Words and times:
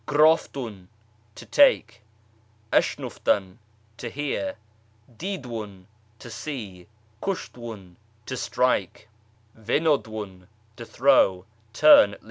Grdftun, 0.07 0.87
to 1.35 1.45
take; 1.45 2.01
ashmiftan, 2.73 3.57
to 3.97 4.09
hear; 4.09 4.55
dklivim, 5.15 5.85
to 6.17 6.31
see; 6.31 6.87
kushtwun, 7.21 7.97
to 8.25 8.35
strike. 8.35 9.09
Venodwun, 9.55 10.47
to 10.75 10.85
throw." 10.87 11.45
Turn 11.73 12.11
(lit. 12.13 12.19